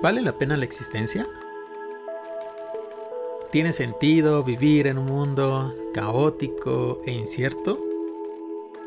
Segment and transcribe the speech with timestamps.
[0.00, 1.26] ¿Vale la pena la existencia?
[3.50, 7.84] ¿Tiene sentido vivir en un mundo caótico e incierto?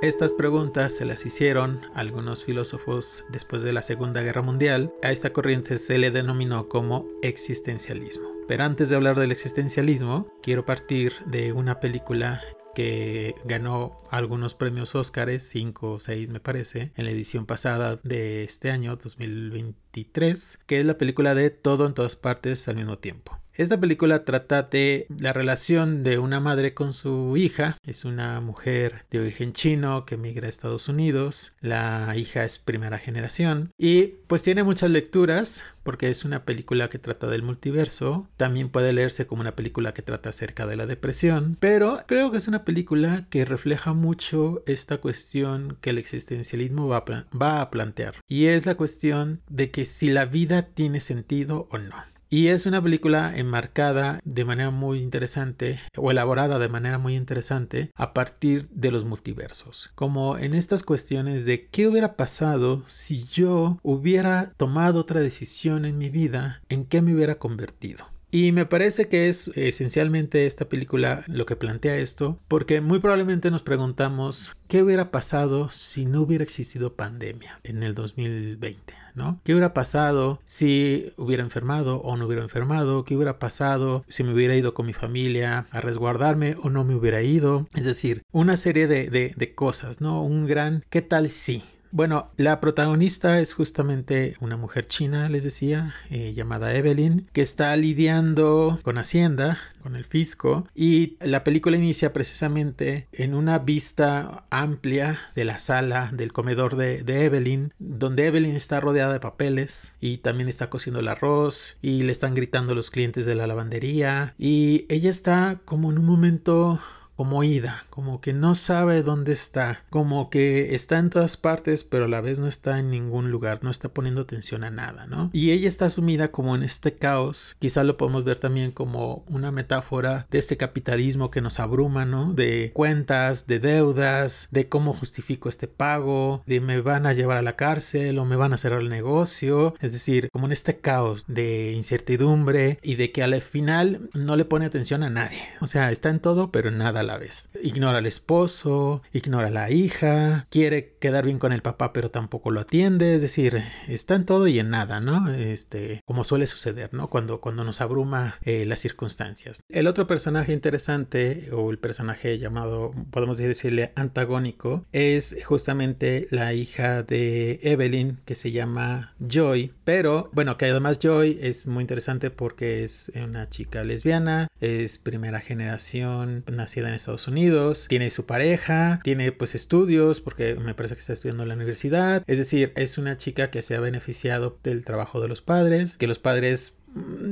[0.00, 4.94] Estas preguntas se las hicieron algunos filósofos después de la Segunda Guerra Mundial.
[5.02, 8.30] A esta corriente se le denominó como existencialismo.
[8.48, 12.40] Pero antes de hablar del existencialismo, quiero partir de una película
[12.74, 18.44] que ganó algunos premios Óscares, 5 o 6 me parece, en la edición pasada de
[18.44, 23.38] este año, 2023, que es la película de Todo en todas partes al mismo tiempo.
[23.56, 27.78] Esta película trata de la relación de una madre con su hija.
[27.84, 31.54] Es una mujer de origen chino que migra a Estados Unidos.
[31.60, 33.70] La hija es primera generación.
[33.78, 38.28] Y pues tiene muchas lecturas porque es una película que trata del multiverso.
[38.36, 41.56] También puede leerse como una película que trata acerca de la depresión.
[41.60, 47.04] Pero creo que es una película que refleja mucho esta cuestión que el existencialismo va
[47.06, 48.16] a, va a plantear.
[48.26, 52.13] Y es la cuestión de que si la vida tiene sentido o no.
[52.34, 57.92] Y es una película enmarcada de manera muy interesante o elaborada de manera muy interesante
[57.94, 59.92] a partir de los multiversos.
[59.94, 65.96] Como en estas cuestiones de qué hubiera pasado si yo hubiera tomado otra decisión en
[65.96, 68.04] mi vida, en qué me hubiera convertido.
[68.32, 73.52] Y me parece que es esencialmente esta película lo que plantea esto, porque muy probablemente
[73.52, 79.03] nos preguntamos qué hubiera pasado si no hubiera existido pandemia en el 2020.
[79.44, 83.04] ¿Qué hubiera pasado si hubiera enfermado o no hubiera enfermado?
[83.04, 86.94] ¿Qué hubiera pasado si me hubiera ido con mi familia a resguardarme o no me
[86.94, 87.66] hubiera ido?
[87.74, 90.22] Es decir, una serie de, de cosas, ¿no?
[90.22, 91.62] Un gran ¿qué tal si?
[91.94, 97.76] Bueno, la protagonista es justamente una mujer china, les decía, eh, llamada Evelyn, que está
[97.76, 105.20] lidiando con Hacienda, con el fisco, y la película inicia precisamente en una vista amplia
[105.36, 110.16] de la sala del comedor de, de Evelyn, donde Evelyn está rodeada de papeles y
[110.16, 114.34] también está cociendo el arroz y le están gritando los clientes de la lavandería.
[114.36, 116.80] Y ella está como en un momento
[117.16, 122.06] como ida, como que no sabe dónde está, como que está en todas partes, pero
[122.06, 125.30] a la vez no está en ningún lugar, no está poniendo atención a nada, ¿no?
[125.32, 129.52] Y ella está sumida como en este caos, quizá lo podemos ver también como una
[129.52, 132.32] metáfora de este capitalismo que nos abruma, ¿no?
[132.32, 137.42] De cuentas, de deudas, de cómo justifico este pago, de me van a llevar a
[137.42, 141.24] la cárcel o me van a cerrar el negocio, es decir, como en este caos
[141.28, 145.90] de incertidumbre y de que al final no le pone atención a nadie, o sea,
[145.90, 147.50] está en todo, pero en nada la vez.
[147.62, 152.60] Ignora al esposo, ignora la hija, quiere quedar bien con el papá pero tampoco lo
[152.60, 155.32] atiende, es decir, está en todo y en nada, ¿no?
[155.32, 157.08] Este, como suele suceder, ¿no?
[157.08, 159.62] Cuando, cuando nos abruma eh, las circunstancias.
[159.68, 167.02] El otro personaje interesante, o el personaje llamado, podemos decirle antagónico, es justamente la hija
[167.02, 172.84] de Evelyn, que se llama Joy, pero bueno, que además Joy es muy interesante porque
[172.84, 179.32] es una chica lesbiana, es primera generación, nacida en Estados Unidos, tiene su pareja, tiene
[179.32, 183.16] pues estudios porque me parece que está estudiando en la universidad, es decir, es una
[183.16, 186.76] chica que se ha beneficiado del trabajo de los padres, que los padres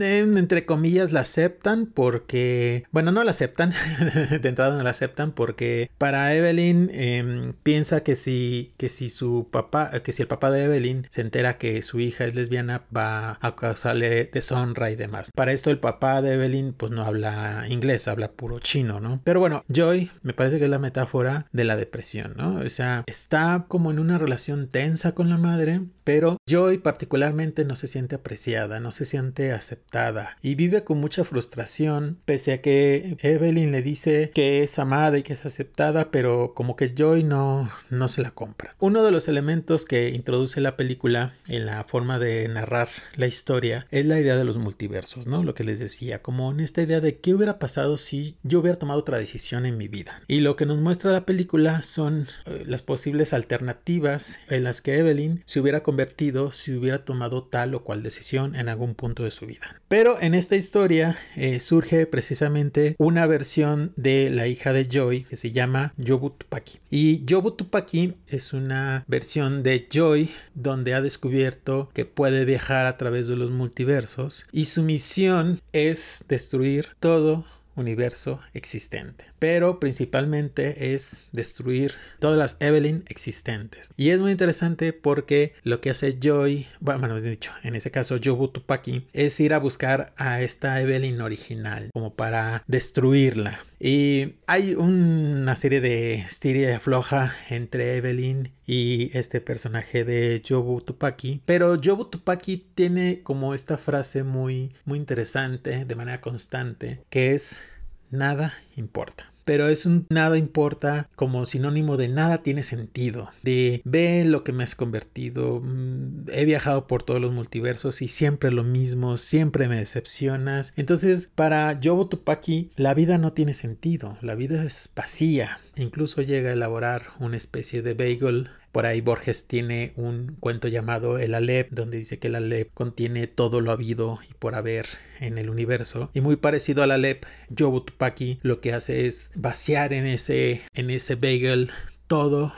[0.00, 3.72] entre comillas la aceptan porque bueno no la aceptan
[4.42, 9.48] de entrada no la aceptan porque para Evelyn em, piensa que si que si su
[9.50, 13.38] papá que si el papá de Evelyn se entera que su hija es lesbiana va
[13.40, 15.30] a causarle deshonra y demás.
[15.34, 19.40] Para esto el papá de Evelyn pues no habla inglés habla puro chino no pero
[19.40, 23.66] bueno Joy me parece que es la metáfora de la depresión no o sea está
[23.68, 28.80] como en una relación tensa con la madre pero Joy particularmente no se siente apreciada
[28.80, 34.30] no se siente aceptada y vive con mucha frustración pese a que Evelyn le dice
[34.34, 38.30] que es amada y que es aceptada pero como que Joy no, no se la
[38.30, 38.74] compra.
[38.78, 43.86] Uno de los elementos que introduce la película en la forma de narrar la historia
[43.90, 45.42] es la idea de los multiversos, ¿no?
[45.42, 48.78] Lo que les decía, como en esta idea de qué hubiera pasado si yo hubiera
[48.78, 50.22] tomado otra decisión en mi vida.
[50.28, 54.98] Y lo que nos muestra la película son eh, las posibles alternativas en las que
[54.98, 59.30] Evelyn se hubiera convertido si hubiera tomado tal o cual decisión en algún punto de
[59.30, 59.80] su vida.
[59.88, 65.36] Pero en esta historia eh, surge precisamente una versión de la hija de Joy que
[65.36, 66.78] se llama Yobu Tupaki.
[66.90, 72.96] Y Yobu Tupaki es una versión de Joy donde ha descubierto que puede viajar a
[72.96, 77.44] través de los multiversos y su misión es destruir todo
[77.80, 83.90] universo existente pero principalmente es destruir todas las Evelyn existentes.
[83.96, 88.48] Y es muy interesante porque lo que hace Joy, bueno, dicho, en ese caso Yobu
[88.48, 93.64] Tupaki, es ir a buscar a esta Evelyn original como para destruirla.
[93.82, 100.82] Y hay una serie de estiria y afloja entre Evelyn y este personaje de Jobu
[100.82, 101.40] Tupaki.
[101.46, 107.62] Pero Jobu Tupaki tiene como esta frase muy, muy interesante de manera constante, que es
[108.10, 114.24] nada importa pero es un nada importa como sinónimo de nada tiene sentido, de ve
[114.24, 118.62] lo que me has convertido, mm, he viajado por todos los multiversos y siempre lo
[118.62, 120.72] mismo, siempre me decepcionas.
[120.76, 125.58] Entonces, para Yobo Tupaki, la vida no tiene sentido, la vida es vacía.
[125.74, 131.18] Incluso llega a elaborar una especie de bagel por ahí Borges tiene un cuento llamado
[131.18, 134.86] El Alep, donde dice que el Alep contiene todo lo habido y por haber
[135.18, 136.10] en el universo.
[136.14, 137.24] Y muy parecido al Alep,
[137.56, 141.70] Jobu Tupaki lo que hace es vaciar en ese, en ese bagel
[142.06, 142.52] todo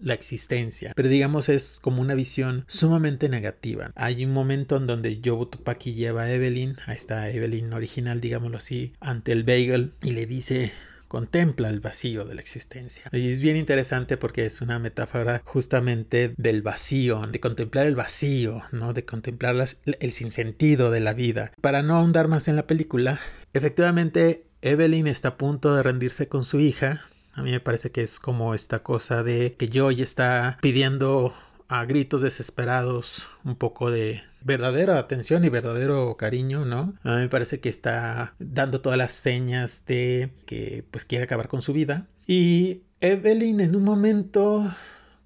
[0.00, 0.92] la existencia.
[0.94, 3.92] Pero digamos es como una visión sumamente negativa.
[3.94, 8.58] Hay un momento en donde Jobu Tupaki lleva a Evelyn, a esta Evelyn original, digámoslo
[8.58, 10.72] así, ante el bagel y le dice
[11.08, 13.04] contempla el vacío de la existencia.
[13.12, 18.62] Y es bien interesante porque es una metáfora justamente del vacío, de contemplar el vacío,
[18.72, 18.92] ¿no?
[18.92, 21.52] De contemplar el sinsentido de la vida.
[21.60, 23.18] Para no ahondar más en la película,
[23.52, 27.06] efectivamente Evelyn está a punto de rendirse con su hija.
[27.34, 31.34] A mí me parece que es como esta cosa de que Joy está pidiendo
[31.68, 36.94] a gritos desesperados un poco de verdadera atención y verdadero cariño, ¿no?
[37.02, 41.48] A mí me parece que está dando todas las señas de que pues quiere acabar
[41.48, 42.06] con su vida.
[42.26, 44.72] Y Evelyn en un momento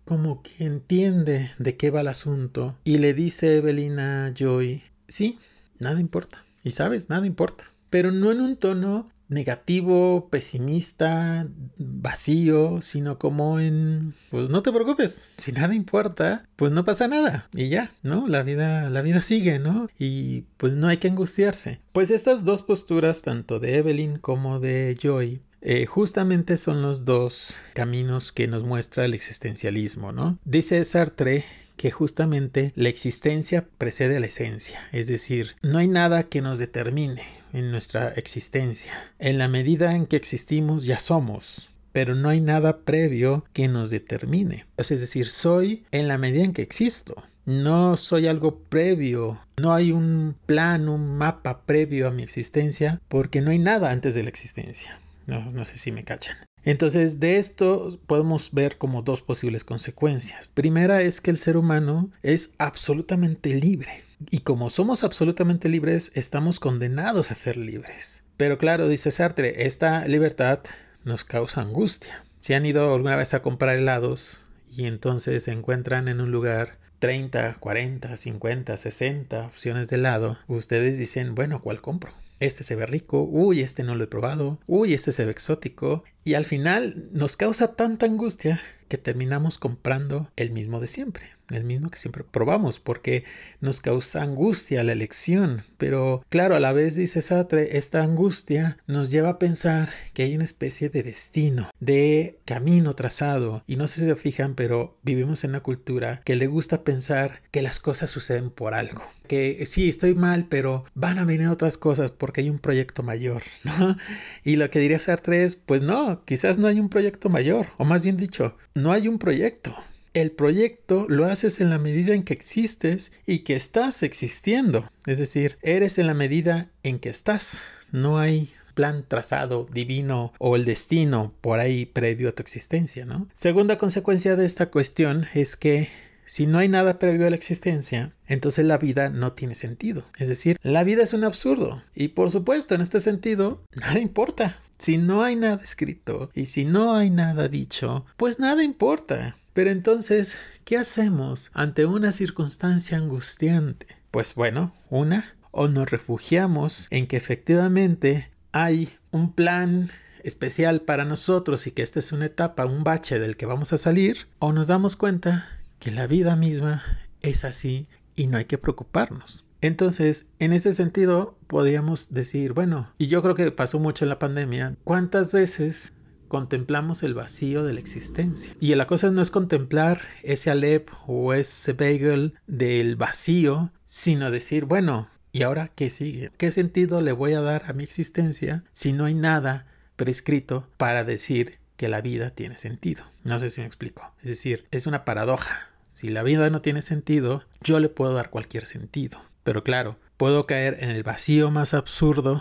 [0.05, 5.39] como que entiende de qué va el asunto y le dice Evelyn a Joy, sí,
[5.79, 6.45] nada importa.
[6.65, 7.65] Y sabes, nada importa.
[7.91, 11.49] Pero no en un tono negativo, pesimista,
[11.79, 17.49] vacío, sino como en, pues no te preocupes, si nada importa, pues no pasa nada
[17.55, 18.27] y ya, ¿no?
[18.27, 19.89] La vida, la vida sigue, ¿no?
[19.99, 21.81] Y pues no hay que angustiarse.
[21.93, 27.57] Pues estas dos posturas, tanto de Evelyn como de Joy, eh, justamente son los dos
[27.75, 30.39] caminos que nos muestra el existencialismo, ¿no?
[30.45, 31.45] Dice Sartre
[31.77, 36.59] que justamente la existencia precede a la esencia, es decir, no hay nada que nos
[36.59, 38.93] determine en nuestra existencia.
[39.19, 43.91] En la medida en que existimos ya somos, pero no hay nada previo que nos
[43.91, 44.67] determine.
[44.77, 47.15] Es decir, soy en la medida en que existo.
[47.47, 53.41] No soy algo previo, no hay un plan, un mapa previo a mi existencia, porque
[53.41, 54.99] no hay nada antes de la existencia.
[55.27, 56.37] No, no sé si me cachan.
[56.65, 60.51] Entonces, de esto podemos ver como dos posibles consecuencias.
[60.51, 64.05] Primera es que el ser humano es absolutamente libre.
[64.31, 68.25] Y como somos absolutamente libres, estamos condenados a ser libres.
[68.37, 70.61] Pero claro, dice Sartre, esta libertad
[71.05, 72.25] nos causa angustia.
[72.41, 74.39] Si han ido alguna vez a comprar helados
[74.71, 80.99] y entonces se encuentran en un lugar 30, 40, 50, 60 opciones de helado, ustedes
[80.99, 82.13] dicen, bueno, ¿cuál compro?
[82.41, 86.05] Este se ve rico, uy, este no lo he probado, uy, este se ve exótico,
[86.25, 91.65] y al final nos causa tanta angustia que terminamos comprando el mismo de siempre el
[91.65, 93.25] mismo que siempre probamos, porque
[93.61, 95.63] nos causa angustia la elección.
[95.79, 100.35] Pero claro, a la vez, dice Sartre, esta angustia nos lleva a pensar que hay
[100.35, 103.63] una especie de destino, de camino trazado.
[103.67, 107.43] Y no sé si se fijan, pero vivimos en una cultura que le gusta pensar
[107.51, 109.05] que las cosas suceden por algo.
[109.27, 113.43] Que sí, estoy mal, pero van a venir otras cosas porque hay un proyecto mayor,
[113.65, 113.97] ¿no?
[114.45, 117.85] Y lo que diría Sartre es, pues no, quizás no hay un proyecto mayor, o
[117.85, 119.77] más bien dicho, no hay un proyecto
[120.15, 124.91] el proyecto lo haces en la medida en que existes y que estás existiendo.
[125.07, 127.63] Es decir, eres en la medida en que estás.
[127.93, 133.29] No hay plan trazado divino o el destino por ahí previo a tu existencia, ¿no?
[133.35, 135.89] Segunda consecuencia de esta cuestión es que
[136.25, 140.05] si no hay nada previo a la existencia, entonces la vida no tiene sentido.
[140.17, 141.83] Es decir, la vida es un absurdo.
[141.95, 144.63] Y por supuesto, en este sentido, nada importa.
[144.79, 149.37] Si no hay nada escrito y si no hay nada dicho, pues nada importa.
[149.61, 153.89] Pero entonces, ¿qué hacemos ante una circunstancia angustiante?
[154.11, 159.91] Pues bueno, una, o nos refugiamos en que efectivamente hay un plan
[160.25, 163.77] especial para nosotros y que esta es una etapa, un bache del que vamos a
[163.77, 166.83] salir, o nos damos cuenta que la vida misma
[167.21, 167.87] es así
[168.17, 169.45] y no hay que preocuparnos.
[169.61, 174.19] Entonces, en ese sentido, podríamos decir, bueno, y yo creo que pasó mucho en la
[174.19, 175.93] pandemia, ¿cuántas veces
[176.31, 178.55] contemplamos el vacío de la existencia.
[178.61, 184.65] Y la cosa no es contemplar ese Alep o ese bagel del vacío, sino decir,
[184.65, 186.31] bueno, ¿y ahora qué sigue?
[186.39, 191.03] ¿Qué sentido le voy a dar a mi existencia si no hay nada prescrito para
[191.03, 193.03] decir que la vida tiene sentido?
[193.25, 194.15] No sé si me explico.
[194.23, 195.69] Es decir, es una paradoja.
[195.93, 199.21] Si la vida no tiene sentido, yo le puedo dar cualquier sentido.
[199.43, 202.41] Pero claro, puedo caer en el vacío más absurdo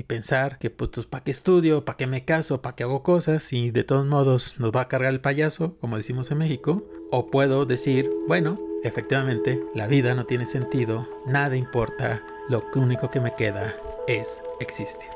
[0.00, 1.84] y pensar que pues, pues ¿para qué estudio?
[1.84, 2.62] ¿Para qué me caso?
[2.62, 3.52] ¿Para qué hago cosas?
[3.52, 6.82] Y de todos modos nos va a cargar el payaso, como decimos en México.
[7.10, 13.20] O puedo decir, bueno, efectivamente, la vida no tiene sentido, nada importa, lo único que
[13.20, 13.76] me queda
[14.08, 15.10] es existir.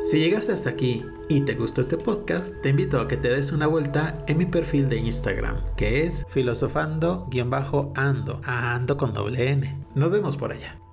[0.00, 3.52] Si llegaste hasta aquí y te gustó este podcast, te invito a que te des
[3.52, 9.83] una vuelta en mi perfil de Instagram, que es filosofando-ando, ando con doble N.
[9.94, 10.83] Nos vemos por allá.